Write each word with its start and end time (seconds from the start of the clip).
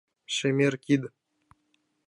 Шемер 0.35 0.73
кид 0.83 1.03